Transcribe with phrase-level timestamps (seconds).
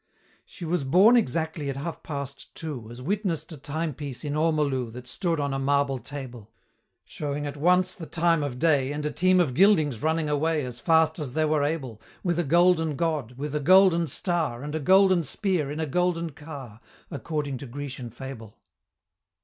[0.47, 5.05] She was born exactly at half past two, As witness'd a timepiece in ormolu That
[5.05, 6.49] stood on a marble table
[7.05, 10.79] Showing at once the time of day, And a team of Gildings running away As
[10.79, 14.79] fast as they were able, With a golden God, with a golden Star, And a
[14.79, 16.79] golden Spear, in a golden Car,
[17.11, 18.57] According to Grecian fable.